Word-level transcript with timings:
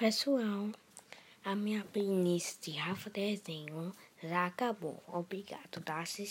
Pessoal, 0.00 0.70
a 1.44 1.54
minha 1.54 1.84
playlist 1.92 2.62
de 2.62 2.70
Rafa 2.70 3.10
Desenho 3.10 3.92
já 4.22 4.46
acabou. 4.46 4.98
Obrigado 5.06 5.68
tá? 5.68 5.80
por 5.82 6.00
assistir. 6.00 6.30